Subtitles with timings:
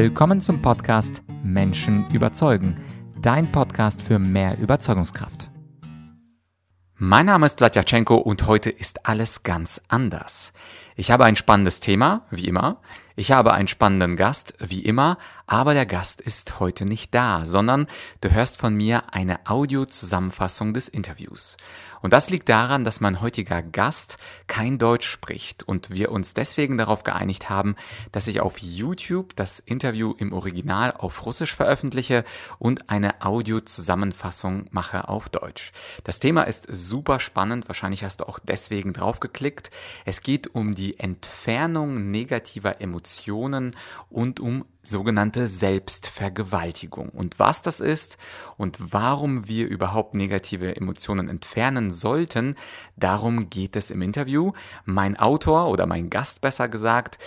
[0.00, 2.76] Willkommen zum Podcast Menschen überzeugen,
[3.20, 5.50] dein Podcast für mehr Überzeugungskraft.
[6.94, 10.52] Mein Name ist Vladyachenko und heute ist alles ganz anders.
[10.94, 12.80] Ich habe ein spannendes Thema, wie immer.
[13.16, 17.88] Ich habe einen spannenden Gast, wie immer, aber der Gast ist heute nicht da, sondern
[18.20, 21.56] du hörst von mir eine Audiozusammenfassung des Interviews.
[22.02, 26.78] Und das liegt daran, dass mein heutiger Gast kein Deutsch spricht und wir uns deswegen
[26.78, 27.76] darauf geeinigt haben,
[28.12, 32.24] dass ich auf YouTube das Interview im Original auf Russisch veröffentliche
[32.58, 35.72] und eine Audiozusammenfassung mache auf Deutsch.
[36.04, 39.70] Das Thema ist super spannend, wahrscheinlich hast du auch deswegen draufgeklickt.
[40.04, 43.74] Es geht um die Entfernung negativer Emotionen
[44.10, 47.10] und um sogenannte Selbstvergewaltigung.
[47.10, 48.16] Und was das ist
[48.56, 52.54] und warum wir überhaupt negative Emotionen entfernen sollten,
[52.96, 54.52] darum geht es im Interview.
[54.84, 57.18] Mein Autor oder mein Gast besser gesagt,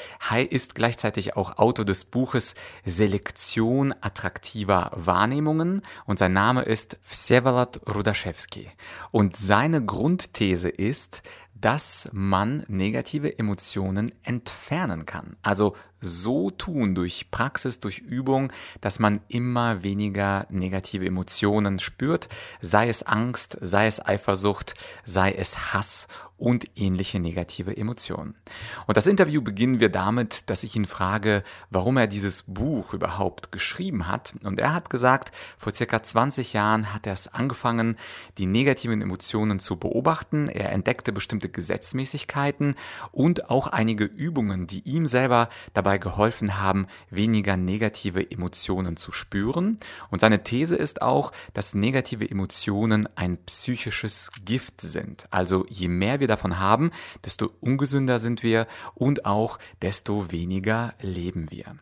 [0.50, 8.70] ist gleichzeitig auch Autor des Buches Selektion attraktiver Wahrnehmungen und sein Name ist Vsevolod Rudaszewski.
[9.12, 11.22] Und seine Grundthese ist,
[11.54, 15.38] dass man negative Emotionen entfernen kann.
[15.44, 22.28] Also so tun durch Praxis, durch Übung, dass man immer weniger negative Emotionen spürt,
[22.60, 24.74] sei es Angst, sei es Eifersucht,
[25.06, 26.08] sei es Hass
[26.42, 28.36] und ähnliche negative Emotionen.
[28.88, 33.52] Und das Interview beginnen wir damit, dass ich ihn frage, warum er dieses Buch überhaupt
[33.52, 34.34] geschrieben hat.
[34.44, 37.96] Und er hat gesagt, vor circa 20 Jahren hat er es angefangen,
[38.40, 40.48] die negativen Emotionen zu beobachten.
[40.48, 42.74] Er entdeckte bestimmte Gesetzmäßigkeiten
[43.12, 49.80] und auch einige Übungen, die ihm selber dabei geholfen haben, weniger negative Emotionen zu spüren.
[50.10, 55.28] Und seine These ist auch, dass negative Emotionen ein psychisches Gift sind.
[55.30, 56.92] Also je mehr wir davon haben,
[57.26, 61.76] desto ungesünder sind wir und auch desto weniger leben wir.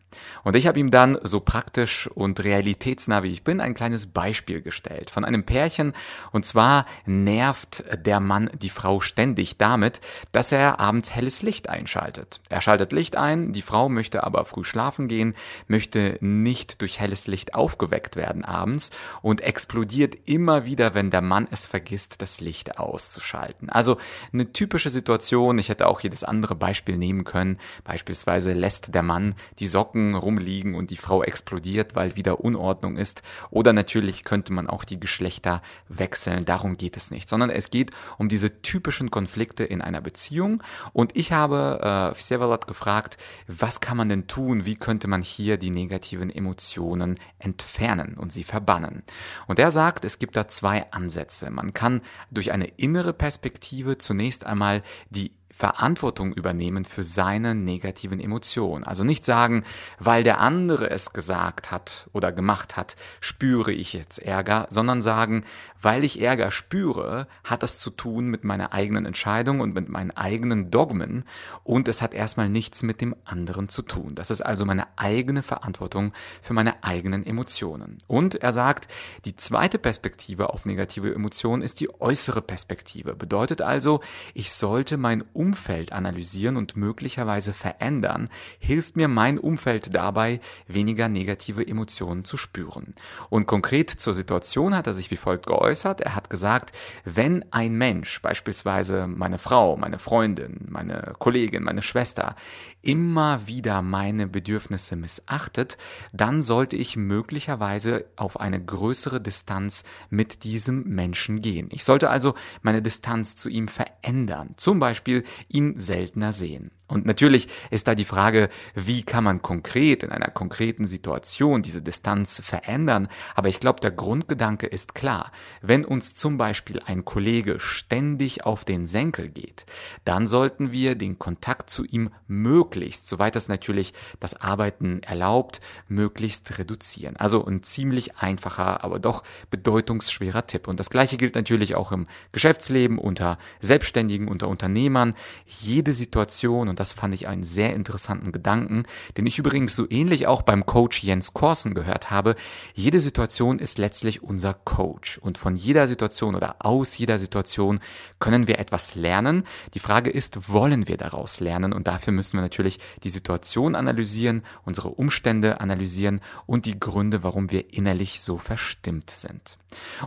[0.44, 4.60] Und ich habe ihm dann so praktisch und realitätsnah wie ich bin ein kleines Beispiel
[4.60, 5.94] gestellt von einem Pärchen.
[6.32, 10.00] Und zwar nervt der Mann die Frau ständig damit,
[10.32, 12.40] dass er abends helles Licht einschaltet.
[12.48, 15.34] Er schaltet Licht ein, die Frau möchte aber früh schlafen gehen,
[15.68, 18.90] möchte nicht durch helles Licht aufgeweckt werden abends
[19.22, 23.70] und explodiert immer wieder, wenn der Mann es vergisst, das Licht auszuschalten.
[23.70, 23.98] Also
[24.40, 27.58] eine typische Situation, ich hätte auch jedes andere Beispiel nehmen können.
[27.84, 33.22] Beispielsweise lässt der Mann die Socken rumliegen und die Frau explodiert, weil wieder Unordnung ist.
[33.50, 36.44] Oder natürlich könnte man auch die Geschlechter wechseln.
[36.44, 40.62] Darum geht es nicht, sondern es geht um diese typischen Konflikte in einer Beziehung.
[40.92, 44.64] Und ich habe äh, Vsevolod gefragt, was kann man denn tun?
[44.64, 49.02] Wie könnte man hier die negativen Emotionen entfernen und sie verbannen?
[49.46, 51.50] Und er sagt, es gibt da zwei Ansätze.
[51.50, 58.82] Man kann durch eine innere Perspektive zunächst einmal die Verantwortung übernehmen für seine negativen Emotionen.
[58.84, 59.64] Also nicht sagen,
[59.98, 65.44] weil der andere es gesagt hat oder gemacht hat, spüre ich jetzt Ärger, sondern sagen,
[65.82, 70.12] weil ich Ärger spüre, hat das zu tun mit meiner eigenen Entscheidung und mit meinen
[70.12, 71.24] eigenen Dogmen
[71.62, 74.14] und es hat erstmal nichts mit dem anderen zu tun.
[74.14, 77.98] Das ist also meine eigene Verantwortung für meine eigenen Emotionen.
[78.06, 78.88] Und er sagt,
[79.26, 83.14] die zweite Perspektive auf negative Emotionen ist die äußere Perspektive.
[83.14, 84.00] Bedeutet also,
[84.32, 88.28] ich sollte mein Umfeld Umfeld analysieren und möglicherweise verändern,
[88.60, 90.38] hilft mir mein Umfeld dabei,
[90.68, 92.94] weniger negative Emotionen zu spüren.
[93.30, 96.02] Und konkret zur Situation hat er sich wie folgt geäußert.
[96.02, 96.70] Er hat gesagt,
[97.04, 102.36] wenn ein Mensch, beispielsweise meine Frau, meine Freundin, meine Kollegin, meine Schwester,
[102.80, 105.78] immer wieder meine Bedürfnisse missachtet,
[106.12, 111.68] dann sollte ich möglicherweise auf eine größere Distanz mit diesem Menschen gehen.
[111.72, 114.54] Ich sollte also meine Distanz zu ihm verändern.
[114.56, 116.70] Zum Beispiel ihn seltener sehen.
[116.90, 121.82] Und natürlich ist da die Frage, wie kann man konkret in einer konkreten Situation diese
[121.82, 123.08] Distanz verändern?
[123.34, 125.30] Aber ich glaube, der Grundgedanke ist klar.
[125.62, 129.66] Wenn uns zum Beispiel ein Kollege ständig auf den Senkel geht,
[130.04, 136.58] dann sollten wir den Kontakt zu ihm möglichst, soweit es natürlich das Arbeiten erlaubt, möglichst
[136.58, 137.16] reduzieren.
[137.16, 140.66] Also ein ziemlich einfacher, aber doch bedeutungsschwerer Tipp.
[140.66, 145.14] Und das Gleiche gilt natürlich auch im Geschäftsleben, unter Selbstständigen, unter Unternehmern.
[145.46, 148.84] Jede Situation und das fand ich einen sehr interessanten Gedanken,
[149.16, 152.34] den ich übrigens so ähnlich auch beim Coach Jens Korsen gehört habe.
[152.74, 157.80] Jede Situation ist letztlich unser Coach und von jeder Situation oder aus jeder Situation
[158.18, 159.44] können wir etwas lernen.
[159.74, 161.72] Die Frage ist, wollen wir daraus lernen?
[161.72, 167.50] Und dafür müssen wir natürlich die Situation analysieren, unsere Umstände analysieren und die Gründe, warum
[167.50, 169.58] wir innerlich so verstimmt sind.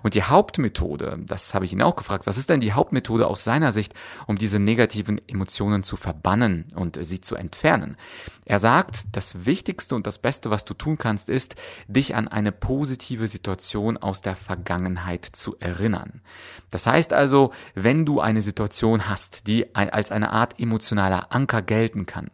[0.02, 3.44] Und die Hauptmethode, das habe ich ihn auch gefragt, was ist denn die Hauptmethode aus
[3.44, 3.94] seiner Sicht,
[4.28, 6.63] um diese negativen Emotionen zu verbannen?
[6.76, 7.98] Und sie zu entfernen.
[8.46, 11.56] Er sagt, das Wichtigste und das Beste, was du tun kannst, ist,
[11.88, 16.22] dich an eine positive Situation aus der Vergangenheit zu erinnern.
[16.70, 22.06] Das heißt also, wenn du eine Situation hast, die als eine Art emotionaler Anker gelten
[22.06, 22.30] kann,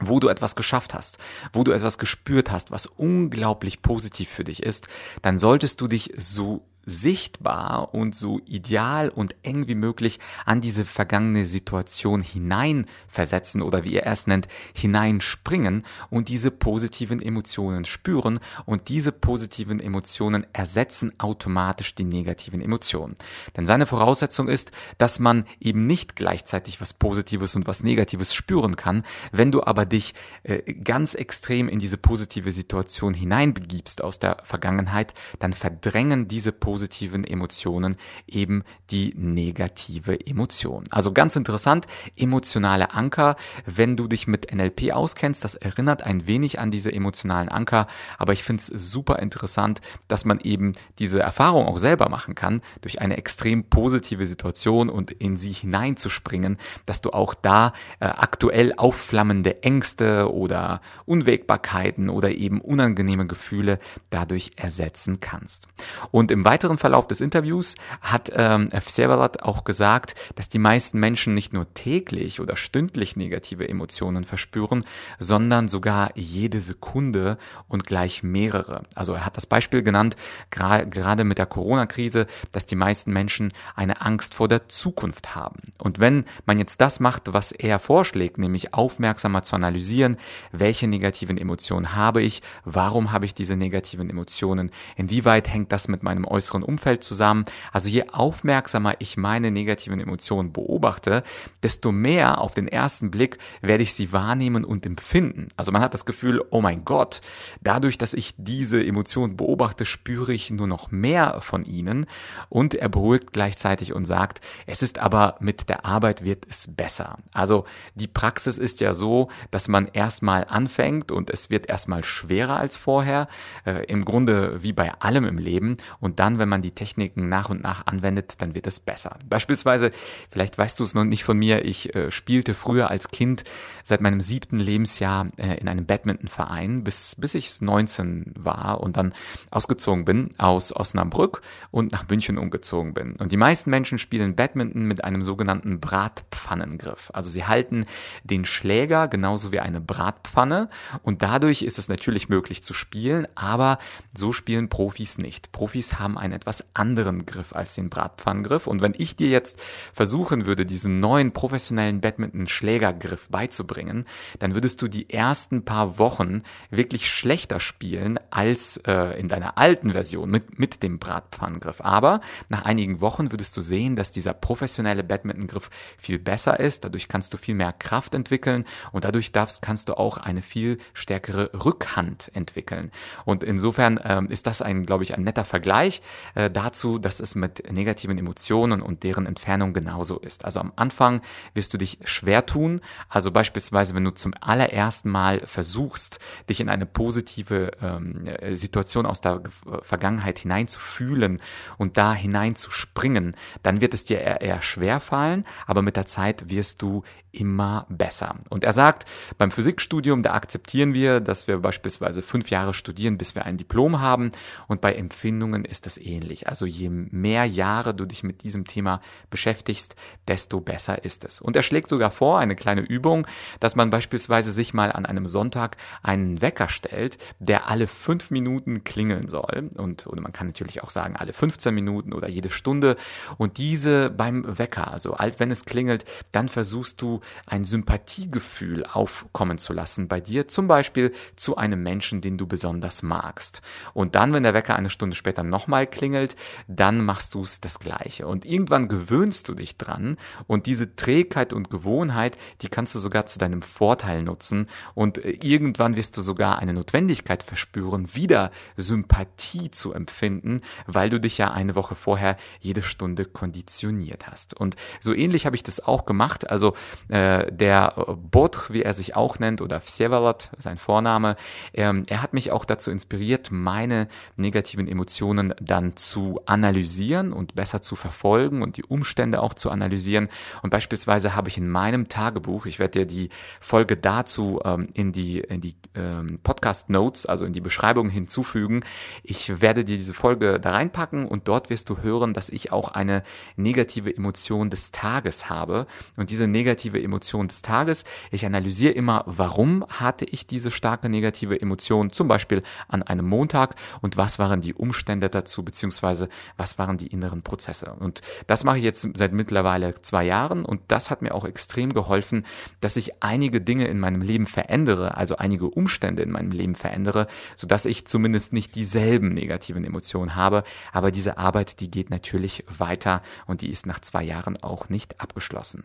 [0.00, 1.18] wo du etwas geschafft hast,
[1.52, 4.88] wo du etwas gespürt hast, was unglaublich positiv für dich ist,
[5.22, 10.84] dann solltest du dich so sichtbar und so ideal und eng wie möglich an diese
[10.84, 18.88] vergangene Situation hineinversetzen oder wie er es nennt, hineinspringen und diese positiven Emotionen spüren und
[18.88, 23.16] diese positiven Emotionen ersetzen automatisch die negativen Emotionen.
[23.56, 28.76] Denn seine Voraussetzung ist, dass man eben nicht gleichzeitig was Positives und was Negatives spüren
[28.76, 29.02] kann.
[29.32, 35.14] Wenn du aber dich äh, ganz extrem in diese positive Situation hineinbegibst aus der Vergangenheit,
[35.40, 37.96] dann verdrängen diese positiven positiven Emotionen
[38.26, 40.84] eben die negative Emotion.
[40.90, 41.86] Also ganz interessant,
[42.18, 47.48] emotionale Anker, wenn du dich mit NLP auskennst, das erinnert ein wenig an diese emotionalen
[47.48, 47.86] Anker,
[48.18, 52.60] aber ich finde es super interessant, dass man eben diese Erfahrung auch selber machen kann,
[52.82, 58.74] durch eine extrem positive Situation und in sie hineinzuspringen, dass du auch da äh, aktuell
[58.76, 63.78] aufflammende Ängste oder Unwägbarkeiten oder eben unangenehme Gefühle
[64.10, 65.68] dadurch ersetzen kannst.
[66.10, 70.98] Und im weiteren weiteren Verlauf des Interviews hat ähm, Vsevolod auch gesagt, dass die meisten
[70.98, 74.84] Menschen nicht nur täglich oder stündlich negative Emotionen verspüren,
[75.20, 78.82] sondern sogar jede Sekunde und gleich mehrere.
[78.96, 80.16] Also er hat das Beispiel genannt,
[80.50, 85.72] gerade mit der Corona-Krise, dass die meisten Menschen eine Angst vor der Zukunft haben.
[85.78, 90.16] Und wenn man jetzt das macht, was er vorschlägt, nämlich aufmerksamer zu analysieren,
[90.50, 96.02] welche negativen Emotionen habe ich, warum habe ich diese negativen Emotionen, inwieweit hängt das mit
[96.02, 97.44] meinem äußeren äußeren Umfeld zusammen.
[97.72, 101.22] Also je aufmerksamer ich meine negativen Emotionen beobachte,
[101.62, 105.48] desto mehr auf den ersten Blick werde ich sie wahrnehmen und empfinden.
[105.56, 107.20] Also man hat das Gefühl, oh mein Gott,
[107.60, 112.06] dadurch, dass ich diese Emotionen beobachte, spüre ich nur noch mehr von ihnen.
[112.48, 117.18] Und er beruhigt gleichzeitig und sagt, es ist aber mit der Arbeit wird es besser.
[117.32, 117.64] Also
[117.94, 122.76] die Praxis ist ja so, dass man erstmal anfängt und es wird erstmal schwerer als
[122.76, 123.28] vorher.
[123.64, 125.76] Äh, Im Grunde wie bei allem im Leben.
[126.00, 129.16] Und dann, wenn wenn man die Techniken nach und nach anwendet, dann wird es besser.
[129.28, 129.90] Beispielsweise,
[130.30, 133.42] vielleicht weißt du es noch nicht von mir, ich äh, spielte früher als Kind
[133.82, 139.12] seit meinem siebten Lebensjahr äh, in einem Badmintonverein, bis, bis ich 19 war und dann
[139.50, 143.16] ausgezogen bin aus Osnabrück und nach München umgezogen bin.
[143.16, 147.10] Und die meisten Menschen spielen Badminton mit einem sogenannten Bratpfannengriff.
[147.12, 147.86] Also sie halten
[148.22, 150.70] den Schläger genauso wie eine Bratpfanne
[151.02, 153.78] und dadurch ist es natürlich möglich zu spielen, aber
[154.16, 155.50] so spielen Profis nicht.
[155.50, 158.66] Profis haben einen etwas anderen Griff als den Bratpfannengriff.
[158.66, 159.58] Und wenn ich dir jetzt
[159.92, 164.04] versuchen würde, diesen neuen professionellen Badminton-Schlägergriff beizubringen,
[164.38, 169.92] dann würdest du die ersten paar Wochen wirklich schlechter spielen als äh, in deiner alten
[169.92, 171.80] Version mit, mit dem Bratpfannengriff.
[171.80, 176.84] Aber nach einigen Wochen würdest du sehen, dass dieser professionelle Badminton-Griff viel besser ist.
[176.84, 180.78] Dadurch kannst du viel mehr Kraft entwickeln und dadurch darfst, kannst du auch eine viel
[180.94, 182.90] stärkere Rückhand entwickeln.
[183.24, 186.02] Und insofern ähm, ist das ein, glaube ich, ein netter Vergleich
[186.34, 190.44] äh, dazu, dass es mit negativen Emotionen und deren Entfernung genauso ist.
[190.44, 191.20] Also am Anfang
[191.54, 192.80] wirst du dich schwer tun.
[193.08, 196.18] Also beispielsweise, wenn du zum allerersten Mal versuchst,
[196.48, 199.42] dich in eine positive ähm, äh, Situation aus der
[199.82, 201.40] Vergangenheit hineinzufühlen
[201.78, 206.48] und da hineinzuspringen, dann wird es dir eher, eher schwer fallen, aber mit der Zeit
[206.48, 207.02] wirst du
[207.36, 208.36] immer besser.
[208.48, 209.04] Und er sagt,
[209.38, 214.00] beim Physikstudium, da akzeptieren wir, dass wir beispielsweise fünf Jahre studieren, bis wir ein Diplom
[214.00, 214.32] haben.
[214.66, 216.48] Und bei Empfindungen ist das ähnlich.
[216.48, 219.00] Also je mehr Jahre du dich mit diesem Thema
[219.30, 219.94] beschäftigst,
[220.26, 221.40] desto besser ist es.
[221.40, 223.26] Und er schlägt sogar vor, eine kleine Übung,
[223.60, 228.84] dass man beispielsweise sich mal an einem Sonntag einen Wecker stellt, der alle fünf Minuten
[228.84, 229.70] klingeln soll.
[229.76, 232.96] Und oder man kann natürlich auch sagen, alle 15 Minuten oder jede Stunde.
[233.36, 239.58] Und diese beim Wecker, also als wenn es klingelt, dann versuchst du ein Sympathiegefühl aufkommen
[239.58, 243.62] zu lassen bei dir, zum Beispiel zu einem Menschen, den du besonders magst.
[243.94, 246.36] Und dann, wenn der Wecker eine Stunde später nochmal klingelt,
[246.68, 248.26] dann machst du es das Gleiche.
[248.26, 250.16] Und irgendwann gewöhnst du dich dran
[250.46, 255.30] und diese Trägheit und Gewohnheit, die kannst du sogar zu deinem Vorteil nutzen und äh,
[255.42, 261.50] irgendwann wirst du sogar eine Notwendigkeit verspüren, wieder Sympathie zu empfinden, weil du dich ja
[261.50, 264.54] eine Woche vorher jede Stunde konditioniert hast.
[264.54, 266.50] Und so ähnlich habe ich das auch gemacht.
[266.50, 266.74] Also
[267.16, 267.94] Äh, der
[268.30, 271.36] Bodh, wie er sich auch nennt, oder Vsevolod, sein Vorname,
[271.72, 277.80] ähm, er hat mich auch dazu inspiriert, meine negativen Emotionen dann zu analysieren und besser
[277.80, 280.28] zu verfolgen und die Umstände auch zu analysieren.
[280.62, 283.30] Und beispielsweise habe ich in meinem Tagebuch, ich werde dir die
[283.60, 288.84] Folge dazu ähm, in die, in die ähm, Podcast Notes, also in die Beschreibung hinzufügen.
[289.22, 292.88] Ich werde dir diese Folge da reinpacken und dort wirst du hören, dass ich auch
[292.88, 293.22] eine
[293.56, 295.86] negative Emotion des Tages habe.
[296.16, 301.58] Und diese negative Emotion des Tages, ich analysiere immer, warum hatte ich diese starke negative
[301.58, 306.98] Emotion, zum Beispiel an einem Montag und was waren die Umstände dazu, beziehungsweise was waren
[306.98, 307.94] die inneren Prozesse.
[307.98, 311.92] Und das mache ich jetzt seit mittlerweile zwei Jahren und das hat mir auch extrem
[311.92, 312.44] geholfen,
[312.80, 317.26] dass ich einige Dinge in meinem Leben verändere, also einige Umstände in meinem Leben verändere,
[317.54, 320.64] sodass ich zumindest nicht dieselben negativen Emotionen habe.
[320.92, 325.20] Aber diese Arbeit, die geht natürlich weiter und die ist nach zwei Jahren auch nicht
[325.20, 325.84] abgeschlossen.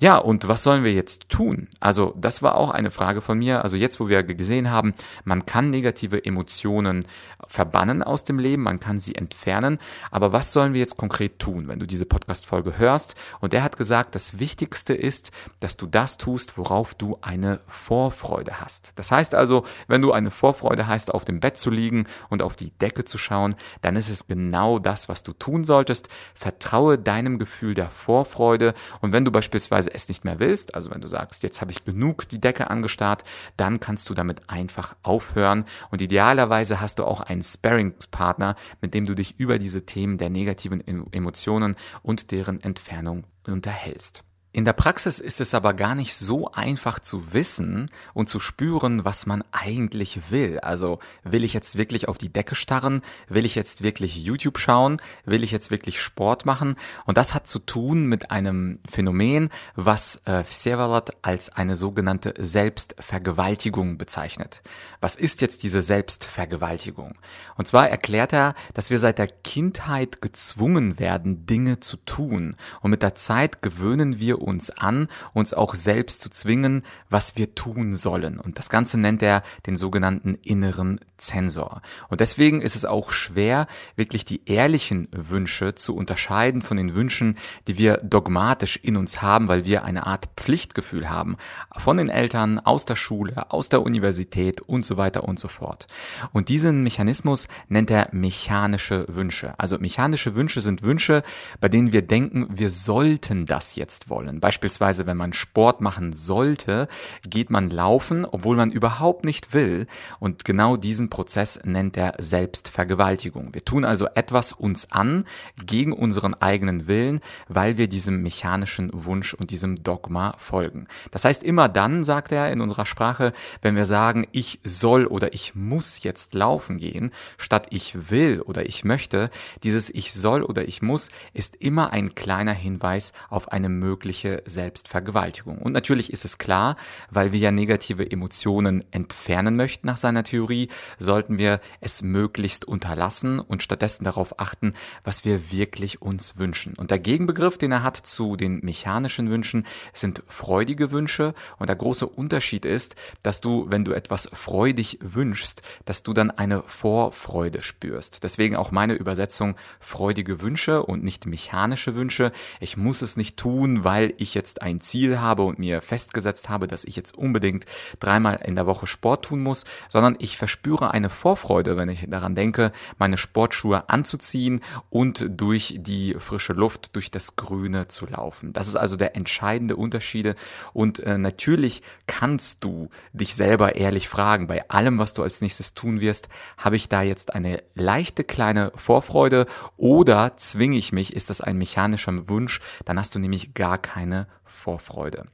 [0.00, 1.68] Ja, und was sollen wir jetzt tun?
[1.80, 3.62] Also das war auch eine Frage von mir.
[3.62, 7.06] Also jetzt, wo wir gesehen haben, man kann negative Emotionen
[7.46, 9.78] verbannen aus dem Leben, man kann sie entfernen.
[10.10, 13.14] Aber was sollen wir jetzt konkret tun, wenn du diese Podcast-Folge hörst?
[13.40, 18.60] Und er hat gesagt, das Wichtigste ist, dass du das tust, worauf du eine Vorfreude
[18.60, 18.92] hast.
[18.96, 22.56] Das heißt also, wenn du eine Vorfreude hast, auf dem Bett zu liegen und auf
[22.56, 26.08] die Decke zu schauen, dann ist es genau das, was du tun solltest.
[26.34, 31.00] Vertraue deinem Gefühl der Vorfreude und wenn du beispielsweise es nicht mehr willst, also wenn
[31.00, 33.24] du sagst, jetzt habe ich genug die Decke angestarrt,
[33.56, 39.06] dann kannst du damit einfach aufhören und idealerweise hast du auch einen Sparringspartner, mit dem
[39.06, 44.22] du dich über diese Themen der negativen Emotionen und deren Entfernung unterhältst.
[44.56, 49.04] In der Praxis ist es aber gar nicht so einfach zu wissen und zu spüren,
[49.04, 50.60] was man eigentlich will.
[50.60, 53.02] Also will ich jetzt wirklich auf die Decke starren?
[53.28, 54.96] Will ich jetzt wirklich YouTube schauen?
[55.26, 56.76] Will ich jetzt wirklich Sport machen?
[57.04, 63.98] Und das hat zu tun mit einem Phänomen, was äh, Vsevolod als eine sogenannte Selbstvergewaltigung
[63.98, 64.62] bezeichnet.
[65.02, 67.18] Was ist jetzt diese Selbstvergewaltigung?
[67.56, 72.56] Und zwar erklärt er, dass wir seit der Kindheit gezwungen werden, Dinge zu tun.
[72.80, 77.54] Und mit der Zeit gewöhnen wir uns an, uns auch selbst zu zwingen, was wir
[77.54, 78.38] tun sollen.
[78.38, 81.82] Und das Ganze nennt er den sogenannten inneren Zensor.
[82.08, 87.36] Und deswegen ist es auch schwer, wirklich die ehrlichen Wünsche zu unterscheiden von den Wünschen,
[87.66, 91.36] die wir dogmatisch in uns haben, weil wir eine Art Pflichtgefühl haben.
[91.76, 95.86] Von den Eltern, aus der Schule, aus der Universität und so weiter und so fort.
[96.32, 99.54] Und diesen Mechanismus nennt er mechanische Wünsche.
[99.58, 101.22] Also mechanische Wünsche sind Wünsche,
[101.60, 104.40] bei denen wir denken, wir sollten das jetzt wollen.
[104.40, 106.88] Beispielsweise, wenn man Sport machen sollte,
[107.22, 109.86] geht man laufen, obwohl man überhaupt nicht will.
[110.18, 113.54] Und genau diesen diesen Prozess nennt er Selbstvergewaltigung.
[113.54, 115.24] Wir tun also etwas uns an
[115.64, 120.88] gegen unseren eigenen Willen, weil wir diesem mechanischen Wunsch und diesem Dogma folgen.
[121.12, 123.32] Das heißt, immer dann, sagt er in unserer Sprache,
[123.62, 128.66] wenn wir sagen, ich soll oder ich muss jetzt laufen gehen, statt ich will oder
[128.66, 129.30] ich möchte,
[129.62, 135.58] dieses ich soll oder ich muss ist immer ein kleiner Hinweis auf eine mögliche Selbstvergewaltigung.
[135.58, 136.76] Und natürlich ist es klar,
[137.10, 143.40] weil wir ja negative Emotionen entfernen möchten nach seiner Theorie, sollten wir es möglichst unterlassen
[143.40, 144.74] und stattdessen darauf achten,
[145.04, 146.74] was wir wirklich uns wünschen.
[146.76, 151.34] Und der Gegenbegriff, den er hat zu den mechanischen Wünschen, sind freudige Wünsche.
[151.58, 156.30] Und der große Unterschied ist, dass du, wenn du etwas freudig wünschst, dass du dann
[156.30, 158.24] eine Vorfreude spürst.
[158.24, 162.32] Deswegen auch meine Übersetzung freudige Wünsche und nicht mechanische Wünsche.
[162.60, 166.66] Ich muss es nicht tun, weil ich jetzt ein Ziel habe und mir festgesetzt habe,
[166.66, 167.66] dass ich jetzt unbedingt
[168.00, 172.34] dreimal in der Woche Sport tun muss, sondern ich verspüre eine Vorfreude, wenn ich daran
[172.34, 178.52] denke, meine Sportschuhe anzuziehen und durch die frische Luft, durch das Grüne zu laufen.
[178.52, 180.34] Das ist also der entscheidende Unterschied.
[180.72, 185.74] Und äh, natürlich kannst du dich selber ehrlich fragen, bei allem, was du als nächstes
[185.74, 191.30] tun wirst, habe ich da jetzt eine leichte kleine Vorfreude oder zwinge ich mich, ist
[191.30, 195.24] das ein mechanischer Wunsch, dann hast du nämlich gar keine Vorfreude.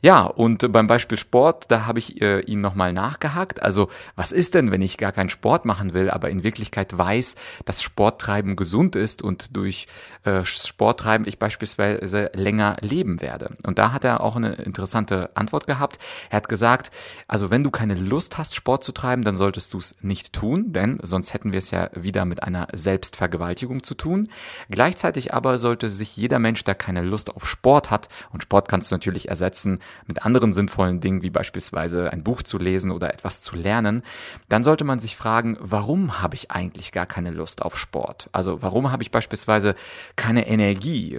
[0.00, 3.60] Ja, und beim Beispiel Sport, da habe ich äh, ihn nochmal nachgehakt.
[3.62, 7.34] Also, was ist denn, wenn ich gar keinen Sport machen will, aber in Wirklichkeit weiß,
[7.64, 9.88] dass Sporttreiben gesund ist und durch
[10.24, 13.50] äh, Sporttreiben ich beispielsweise länger leben werde?
[13.66, 15.98] Und da hat er auch eine interessante Antwort gehabt.
[16.30, 16.90] Er hat gesagt,
[17.26, 20.72] also wenn du keine Lust hast, Sport zu treiben, dann solltest du es nicht tun,
[20.72, 24.28] denn sonst hätten wir es ja wieder mit einer Selbstvergewaltigung zu tun.
[24.70, 28.90] Gleichzeitig aber sollte sich jeder Mensch, der keine Lust auf Sport hat, und Sport Kannst
[28.90, 33.40] du natürlich ersetzen mit anderen sinnvollen Dingen, wie beispielsweise ein Buch zu lesen oder etwas
[33.40, 34.02] zu lernen.
[34.48, 38.28] Dann sollte man sich fragen, warum habe ich eigentlich gar keine Lust auf Sport?
[38.32, 39.74] Also warum habe ich beispielsweise
[40.16, 41.18] keine Energie?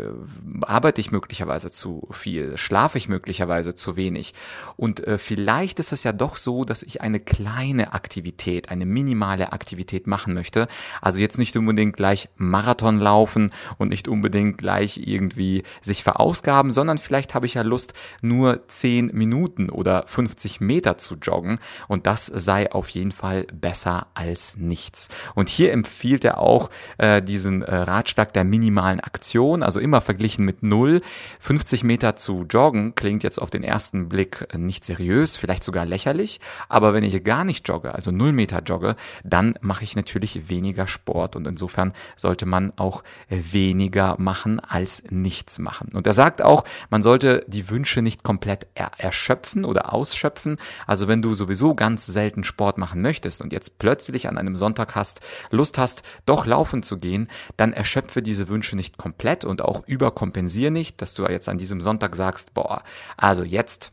[0.62, 2.58] Arbeite ich möglicherweise zu viel?
[2.58, 4.34] Schlafe ich möglicherweise zu wenig?
[4.78, 9.52] Und äh, vielleicht ist es ja doch so, dass ich eine kleine Aktivität, eine minimale
[9.52, 10.68] Aktivität machen möchte.
[11.02, 16.98] Also jetzt nicht unbedingt gleich Marathon laufen und nicht unbedingt gleich irgendwie sich verausgaben, sondern
[16.98, 22.26] vielleicht habe ich ja Lust, nur 10 Minuten oder 50 Meter zu joggen und das
[22.26, 25.08] sei auf jeden Fall besser als nichts.
[25.36, 30.46] Und hier empfiehlt er auch äh, diesen äh, Ratschlag der minimalen Aktion, also immer verglichen
[30.46, 31.02] mit null.
[31.40, 36.40] 50 Meter zu joggen klingt jetzt auf den ersten Blick nicht seriös, vielleicht sogar lächerlich,
[36.68, 40.88] aber wenn ich gar nicht jogge, also null Meter jogge, dann mache ich natürlich weniger
[40.88, 45.90] Sport und insofern sollte man auch weniger machen als nichts machen.
[45.94, 50.58] Und er sagt auch, man sollte die Wünsche nicht komplett er erschöpfen oder ausschöpfen.
[50.88, 54.96] Also wenn du sowieso ganz selten Sport machen möchtest und jetzt plötzlich an einem Sonntag
[54.96, 59.88] hast, Lust hast, doch laufen zu gehen, dann erschöpfe diese Wünsche nicht komplett und auch
[59.88, 62.84] überkompensiere nicht, dass du jetzt an diesem Sonntag sagst, boah,
[63.18, 63.92] also jetzt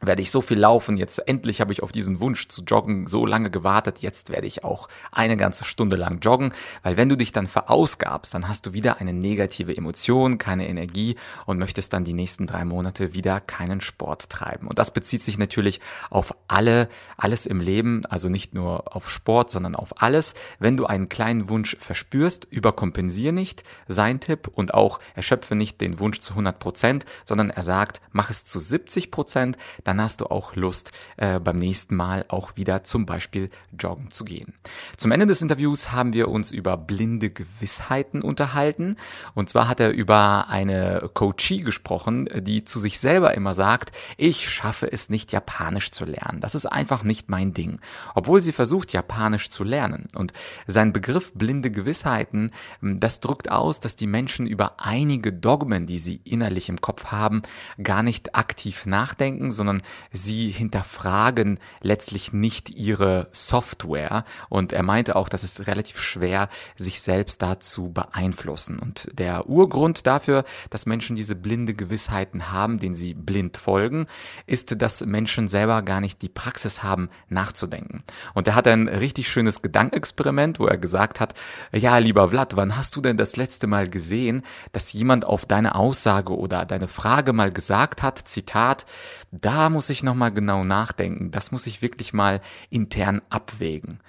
[0.00, 3.26] werde ich so viel laufen, jetzt endlich habe ich auf diesen Wunsch zu joggen so
[3.26, 7.32] lange gewartet, jetzt werde ich auch eine ganze Stunde lang joggen, weil wenn du dich
[7.32, 12.12] dann verausgabst, dann hast du wieder eine negative Emotion, keine Energie und möchtest dann die
[12.12, 14.66] nächsten drei Monate wieder keinen Sport treiben.
[14.68, 19.50] Und das bezieht sich natürlich auf alle, alles im Leben, also nicht nur auf Sport,
[19.50, 20.34] sondern auf alles.
[20.58, 25.98] Wenn du einen kleinen Wunsch verspürst, überkompensiere nicht, sein Tipp und auch erschöpfe nicht den
[25.98, 30.26] Wunsch zu 100 Prozent, sondern er sagt, mach es zu 70 Prozent, dann hast du
[30.26, 34.54] auch Lust, äh, beim nächsten Mal auch wieder zum Beispiel joggen zu gehen.
[34.96, 38.96] Zum Ende des Interviews haben wir uns über blinde Gewissheiten unterhalten.
[39.34, 44.48] Und zwar hat er über eine Coachie gesprochen, die zu sich selber immer sagt, ich
[44.50, 46.40] schaffe es nicht, Japanisch zu lernen.
[46.40, 47.80] Das ist einfach nicht mein Ding.
[48.14, 50.08] Obwohl sie versucht, Japanisch zu lernen.
[50.14, 50.32] Und
[50.66, 52.50] sein Begriff blinde Gewissheiten,
[52.80, 57.06] hm, das drückt aus, dass die Menschen über einige Dogmen, die sie innerlich im Kopf
[57.06, 57.42] haben,
[57.82, 59.73] gar nicht aktiv nachdenken, sondern
[60.12, 64.24] sie hinterfragen letztlich nicht ihre Software.
[64.48, 68.78] Und er meinte auch, dass es relativ schwer, sich selbst dazu beeinflussen.
[68.78, 74.06] Und der Urgrund dafür, dass Menschen diese blinde Gewissheiten haben, denen sie blind folgen,
[74.46, 78.02] ist, dass Menschen selber gar nicht die Praxis haben, nachzudenken.
[78.34, 81.34] Und er hat ein richtig schönes Gedankenexperiment, wo er gesagt hat,
[81.72, 85.74] ja, lieber Vlad, wann hast du denn das letzte Mal gesehen, dass jemand auf deine
[85.74, 88.86] Aussage oder deine Frage mal gesagt hat, Zitat,
[89.30, 91.30] da muss ich nochmal genau nachdenken.
[91.30, 94.00] Das muss ich wirklich mal intern abwägen.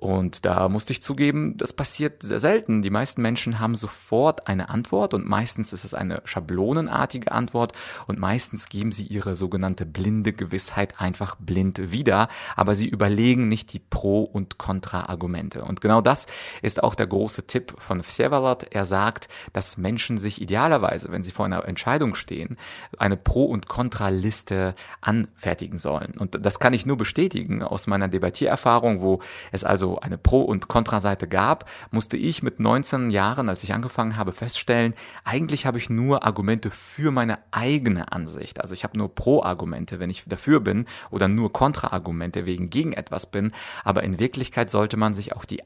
[0.00, 2.80] Und da musste ich zugeben, das passiert sehr selten.
[2.80, 7.72] Die meisten Menschen haben sofort eine Antwort und meistens ist es eine schablonenartige Antwort
[8.06, 13.74] und meistens geben sie ihre sogenannte blinde Gewissheit einfach blind wieder, aber sie überlegen nicht
[13.74, 15.64] die Pro- und Kontra-Argumente.
[15.64, 16.26] Und genau das
[16.62, 18.68] ist auch der große Tipp von Vsevolod.
[18.70, 22.56] Er sagt, dass Menschen sich idealerweise, wenn sie vor einer Entscheidung stehen,
[22.96, 26.14] eine Pro- und Kontra-Liste anfertigen sollen.
[26.18, 29.20] Und das kann ich nur bestätigen aus meiner Debattiererfahrung, wo
[29.52, 34.16] es also eine Pro- und Kontraseite gab, musste ich mit 19 Jahren, als ich angefangen
[34.16, 38.60] habe, feststellen, eigentlich habe ich nur Argumente für meine eigene Ansicht.
[38.60, 43.26] Also ich habe nur Pro-Argumente, wenn ich dafür bin oder nur Kontra-Argumente wegen gegen etwas
[43.26, 43.52] bin.
[43.84, 45.62] Aber in Wirklichkeit sollte man sich auch die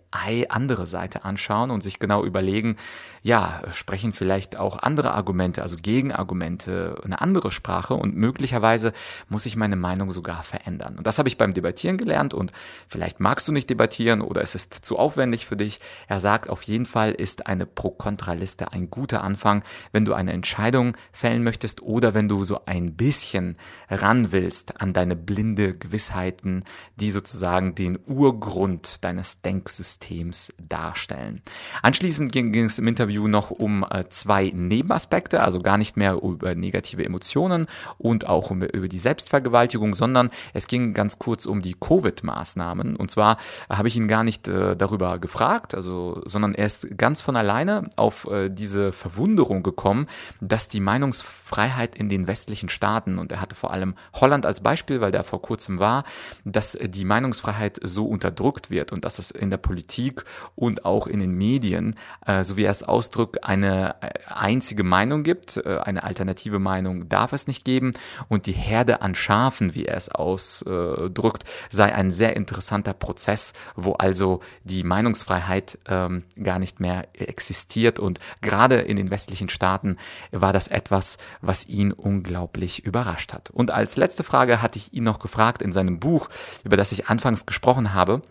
[0.48, 2.76] andere Seite anschauen und sich genau überlegen,
[3.22, 8.92] ja, sprechen vielleicht auch andere Argumente, also Gegenargumente, eine andere Sprache und möglicherweise
[9.28, 10.96] muss ich meine Meinung sogar verändern.
[10.98, 12.52] Und das habe ich beim Debattieren gelernt und
[12.86, 15.80] vielleicht magst du nicht debattieren, ausprobieren oder es ist zu aufwendig für dich.
[16.08, 20.96] Er sagt, auf jeden Fall ist eine Pro-Kontra-Liste ein guter Anfang, wenn du eine Entscheidung
[21.12, 23.56] fällen möchtest oder wenn du so ein bisschen
[23.88, 26.64] ran willst an deine blinde Gewissheiten,
[26.96, 31.42] die sozusagen den Urgrund deines Denksystems darstellen.
[31.82, 36.54] Anschließend ging, es im Interview noch um äh, zwei Nebenaspekte, also gar nicht mehr über
[36.54, 37.66] negative Emotionen
[37.98, 42.96] und auch über die Selbstvergewaltigung, sondern es ging ganz kurz um die Covid-Maßnahmen.
[42.96, 46.96] Und zwar habe ich ihn ihn gar nicht äh, darüber gefragt, also, sondern er ist
[46.96, 50.06] ganz von alleine auf äh, diese Verwunderung gekommen,
[50.40, 55.00] dass die Meinungsfreiheit in den westlichen Staaten, und er hatte vor allem Holland als Beispiel,
[55.00, 56.04] weil der vor kurzem war,
[56.44, 61.20] dass die Meinungsfreiheit so unterdrückt wird und dass es in der Politik und auch in
[61.20, 66.04] den Medien, äh, so wie er es ausdrückt, eine äh, einzige Meinung gibt, äh, eine
[66.04, 67.92] alternative Meinung darf es nicht geben
[68.28, 73.52] und die Herde an Schafen, wie er es ausdrückt, sei ein sehr interessanter Prozess,
[73.84, 77.98] wo also die Meinungsfreiheit ähm, gar nicht mehr existiert.
[77.98, 79.96] Und gerade in den westlichen Staaten
[80.32, 83.50] war das etwas, was ihn unglaublich überrascht hat.
[83.50, 86.28] Und als letzte Frage hatte ich ihn noch gefragt in seinem Buch,
[86.64, 88.22] über das ich anfangs gesprochen habe,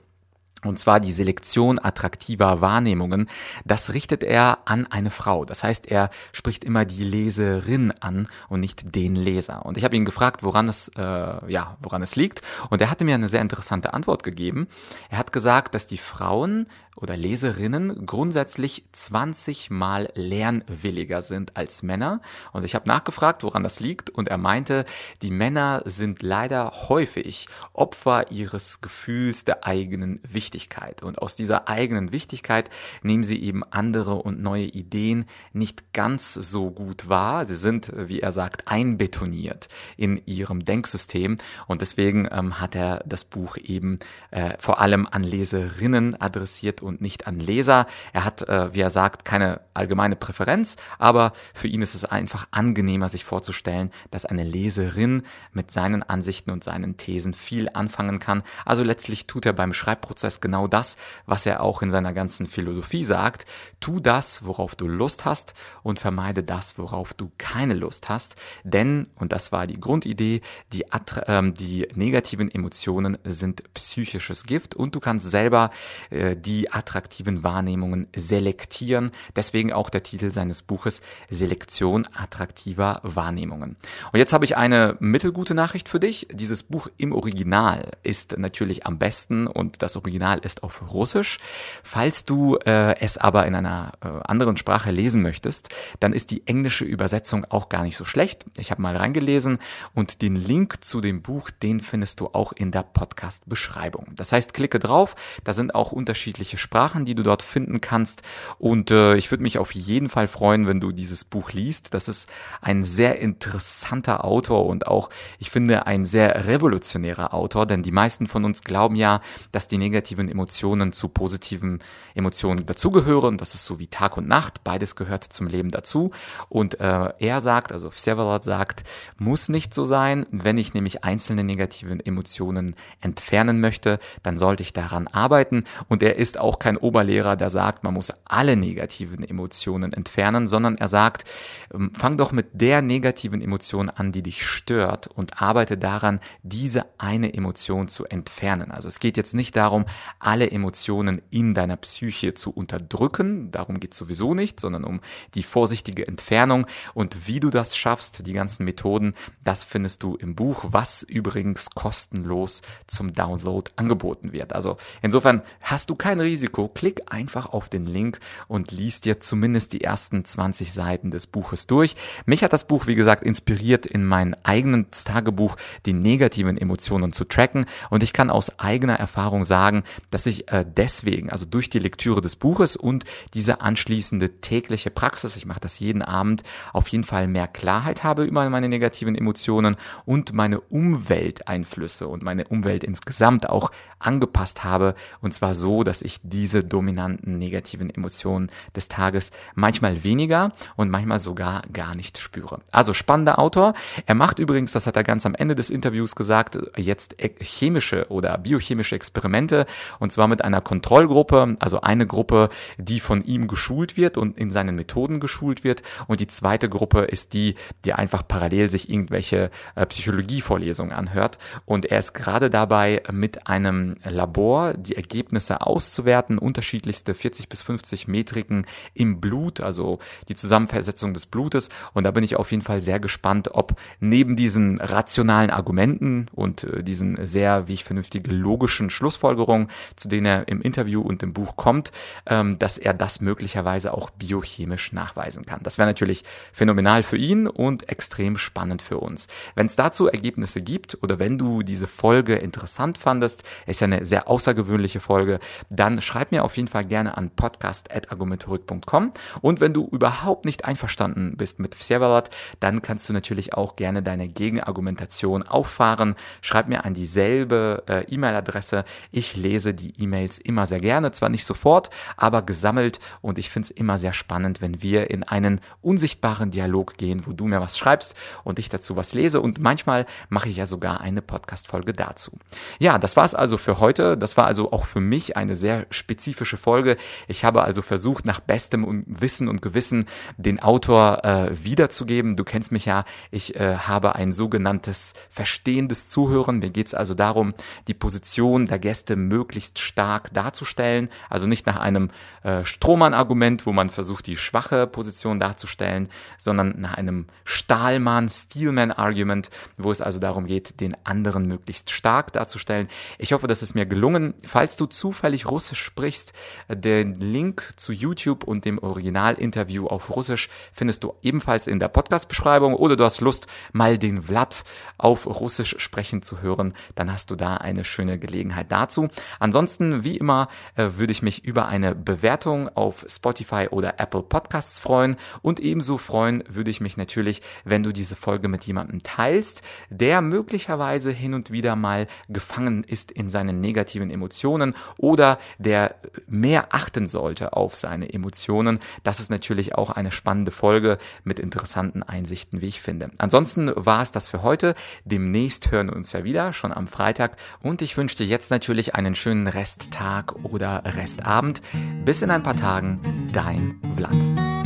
[0.63, 3.29] und zwar die Selektion attraktiver Wahrnehmungen.
[3.65, 5.45] Das richtet er an eine Frau.
[5.45, 9.65] Das heißt, er spricht immer die Leserin an und nicht den Leser.
[9.65, 12.41] Und ich habe ihn gefragt, woran es, äh, ja, woran es liegt.
[12.69, 14.67] Und er hatte mir eine sehr interessante Antwort gegeben.
[15.09, 16.65] Er hat gesagt, dass die Frauen
[16.95, 22.21] oder Leserinnen grundsätzlich 20 mal lernwilliger sind als Männer.
[22.51, 24.09] Und ich habe nachgefragt, woran das liegt.
[24.09, 24.85] Und er meinte,
[25.21, 31.01] die Männer sind leider häufig Opfer ihres Gefühls der eigenen Wichtigkeit.
[31.03, 32.69] Und aus dieser eigenen Wichtigkeit
[33.01, 37.45] nehmen sie eben andere und neue Ideen nicht ganz so gut wahr.
[37.45, 41.37] Sie sind, wie er sagt, einbetoniert in ihrem Denksystem.
[41.67, 43.99] Und deswegen ähm, hat er das Buch eben
[44.31, 47.87] äh, vor allem an Leserinnen adressiert und nicht an Leser.
[48.11, 52.47] Er hat, äh, wie er sagt, keine allgemeine Präferenz, aber für ihn ist es einfach
[52.51, 58.43] angenehmer, sich vorzustellen, dass eine Leserin mit seinen Ansichten und seinen Thesen viel anfangen kann.
[58.65, 63.05] Also letztlich tut er beim Schreibprozess genau das, was er auch in seiner ganzen Philosophie
[63.05, 63.45] sagt.
[63.79, 68.35] Tu das, worauf du Lust hast und vermeide das, worauf du keine Lust hast.
[68.63, 70.41] Denn, und das war die Grundidee,
[70.71, 75.71] die, äh, die negativen Emotionen sind psychisches Gift und du kannst selber
[76.09, 79.11] äh, die attraktiven Wahrnehmungen selektieren.
[79.35, 83.75] Deswegen auch der Titel seines Buches Selektion attraktiver Wahrnehmungen.
[84.11, 86.27] Und jetzt habe ich eine mittelgute Nachricht für dich.
[86.31, 91.39] Dieses Buch im Original ist natürlich am besten und das Original ist auf Russisch.
[91.83, 96.47] Falls du äh, es aber in einer äh, anderen Sprache lesen möchtest, dann ist die
[96.47, 98.45] englische Übersetzung auch gar nicht so schlecht.
[98.57, 99.59] Ich habe mal reingelesen
[99.93, 104.11] und den Link zu dem Buch, den findest du auch in der Podcast-Beschreibung.
[104.15, 108.23] Das heißt, klicke drauf, da sind auch unterschiedliche Sprachen, die du dort finden kannst.
[108.57, 111.93] Und äh, ich würde mich auf jeden Fall freuen, wenn du dieses Buch liest.
[111.93, 112.27] Das ist
[112.61, 118.27] ein sehr interessanter Autor und auch, ich finde, ein sehr revolutionärer Autor, denn die meisten
[118.27, 119.21] von uns glauben ja,
[119.51, 121.79] dass die negativen Emotionen zu positiven
[122.15, 123.37] Emotionen dazugehören.
[123.37, 124.63] Das ist so wie Tag und Nacht.
[124.63, 126.11] Beides gehört zum Leben dazu.
[126.49, 128.83] Und äh, er sagt, also Vsevolod sagt,
[129.17, 130.25] muss nicht so sein.
[130.31, 135.65] Wenn ich nämlich einzelne negativen Emotionen entfernen möchte, dann sollte ich daran arbeiten.
[135.87, 140.77] Und er ist auch kein Oberlehrer, der sagt, man muss alle negativen Emotionen entfernen, sondern
[140.77, 141.25] er sagt,
[141.73, 146.85] ähm, fang doch mit der negativen Emotion an, die dich stört und arbeite daran, diese
[146.97, 148.71] eine Emotion zu entfernen.
[148.71, 149.85] Also es geht jetzt nicht darum,
[150.19, 155.01] alle Emotionen in deiner Psyche zu unterdrücken, darum geht es sowieso nicht, sondern um
[155.35, 159.13] die vorsichtige Entfernung und wie du das schaffst, die ganzen Methoden,
[159.43, 164.53] das findest du im Buch, was übrigens kostenlos zum Download angeboten wird.
[164.53, 169.71] Also insofern hast du kein Risiko, klick einfach auf den Link und liest dir zumindest
[169.71, 171.95] die ersten 20 Seiten des Buches durch.
[172.25, 177.23] Mich hat das Buch, wie gesagt, inspiriert, in mein eigenes Tagebuch die negativen Emotionen zu
[177.23, 177.65] tracken.
[177.89, 182.19] Und ich kann aus eigener Erfahrung sagen, dass ich äh, deswegen, also durch die Lektüre
[182.19, 187.27] des Buches und diese anschließende tägliche Praxis, ich mache das jeden Abend, auf jeden Fall
[187.27, 193.71] mehr Klarheit habe über meine negativen Emotionen und meine Umwelteinflüsse und meine Umwelt insgesamt auch
[193.99, 194.95] angepasst habe.
[195.21, 201.19] Und zwar so, dass ich diese dominanten negativen Emotionen des Tages manchmal weniger und manchmal
[201.19, 202.61] sogar gar nicht spüre.
[202.71, 203.75] Also spannender Autor.
[204.07, 208.37] Er macht übrigens, das hat er ganz am Ende des Interviews gesagt, jetzt chemische oder
[208.39, 209.67] biochemische Experimente
[209.99, 214.49] und zwar mit einer Kontrollgruppe, also eine Gruppe, die von ihm geschult wird und in
[214.49, 219.51] seinen Methoden geschult wird und die zweite Gruppe ist die, die einfach parallel sich irgendwelche
[219.75, 227.13] äh, Psychologievorlesungen anhört und er ist gerade dabei mit einem Labor die Ergebnisse auszuwerten, unterschiedlichste
[227.13, 231.69] 40 bis 50 Metriken im Blut, also die Zusammensetzung des Blutes.
[231.93, 236.63] Und da bin ich auf jeden Fall sehr gespannt, ob neben diesen rationalen Argumenten und
[236.63, 241.33] äh, diesen sehr, wie ich vernünftige, logischen Schlussfolgerungen, zu denen er im Interview und im
[241.33, 241.91] Buch kommt,
[242.25, 245.61] ähm, dass er das möglicherweise auch biochemisch nachweisen kann.
[245.63, 249.27] Das wäre natürlich phänomenal für ihn und extrem spannend für uns.
[249.55, 254.05] Wenn es dazu Ergebnisse gibt oder wenn du diese Folge interessant fandest, ist ja eine
[254.05, 259.11] sehr außergewöhnliche Folge, dann schreib mir auf jeden Fall gerne an podcast.argumentorik.com
[259.41, 264.03] und wenn du überhaupt nicht einverstanden bist mit Vsevolod, dann kannst du natürlich auch gerne
[264.03, 266.15] deine Gegenargumentation auffahren.
[266.41, 268.85] Schreib mir an dieselbe äh, E-Mail-Adresse.
[269.11, 273.67] Ich lese die E-Mails immer sehr gerne, zwar nicht sofort, aber gesammelt und ich finde
[273.67, 277.77] es immer sehr spannend, wenn wir in einen unsichtbaren Dialog gehen, wo du mir was
[277.77, 282.31] schreibst und ich dazu was lese und manchmal mache ich ja sogar eine Podcast-Folge dazu.
[282.79, 284.17] Ja, das war's also für heute.
[284.17, 286.97] Das war also auch für mich eine sehr spezifische Folge.
[287.27, 290.05] Ich habe also versucht, nach bestem Wissen und Gewissen
[290.37, 292.35] den Autor äh, wiederzugeben.
[292.35, 296.59] Du kennst mich ja, ich äh, habe ein sogenanntes verstehendes Zuhören.
[296.59, 297.53] Mir geht's also darum,
[297.87, 301.09] die Position der Gäste möglichst stark darzustellen.
[301.29, 302.11] Also nicht nach einem
[302.43, 310.01] äh, Strohmann-Argument, wo man versucht, die schwache Position darzustellen, sondern nach einem Stahlmann-Steelman-Argument, wo es
[310.01, 312.87] also darum geht, den anderen möglichst stark darzustellen.
[313.17, 314.33] Ich hoffe, das ist mir gelungen.
[314.43, 316.33] Falls du zufällig Russisch sprichst,
[316.69, 322.73] den Link zu YouTube und dem Originalinterview auf Russisch findest du ebenfalls in der Podcast-Beschreibung.
[322.73, 324.63] Oder du hast Lust, mal den Vlad
[324.97, 329.09] auf Russisch sprechen zu hören, dann hast du da eine schöne Gelegenheit dazu.
[329.39, 334.79] Ansonsten, wie immer, äh, würde ich mich über eine Bewertung auf Spotify oder Apple Podcasts
[334.79, 335.17] freuen.
[335.41, 340.21] Und ebenso freuen würde ich mich natürlich, wenn du diese Folge mit jemandem teilst, der
[340.21, 345.39] möglicherweise hin und wieder mal gefangen ist in seinen negativen Emotionen oder
[345.73, 345.95] der
[346.27, 348.79] mehr achten sollte auf seine Emotionen.
[349.01, 353.09] Das ist natürlich auch eine spannende Folge mit interessanten Einsichten, wie ich finde.
[353.17, 354.75] Ansonsten war es das für heute.
[355.03, 357.37] Demnächst hören wir uns ja wieder, schon am Freitag.
[357.63, 361.63] Und ich wünsche dir jetzt natürlich einen schönen Resttag oder Restabend.
[362.05, 364.62] Bis in ein paar Tagen, dein Vlad.